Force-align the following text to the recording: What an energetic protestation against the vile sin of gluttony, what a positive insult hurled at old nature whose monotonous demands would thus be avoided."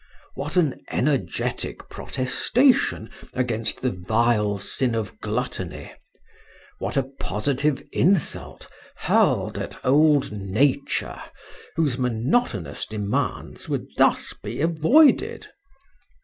What 0.33 0.57
an 0.57 0.81
energetic 0.89 1.87
protestation 1.87 3.11
against 3.35 3.83
the 3.83 3.91
vile 3.91 4.57
sin 4.57 4.95
of 4.95 5.19
gluttony, 5.19 5.91
what 6.79 6.97
a 6.97 7.03
positive 7.03 7.83
insult 7.91 8.67
hurled 8.95 9.59
at 9.59 9.77
old 9.85 10.31
nature 10.31 11.21
whose 11.75 11.99
monotonous 11.99 12.87
demands 12.87 13.69
would 13.69 13.85
thus 13.97 14.33
be 14.33 14.59
avoided." 14.59 15.47